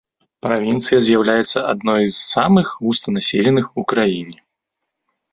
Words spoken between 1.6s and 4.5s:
адной з самых густанаселеных ў краіне.